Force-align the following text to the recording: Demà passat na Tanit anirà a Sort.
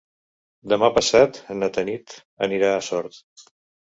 Demà 0.71 0.87
passat 0.95 1.37
na 1.59 1.69
Tanit 1.75 2.15
anirà 2.47 2.73
a 2.79 2.81
Sort. 2.89 3.21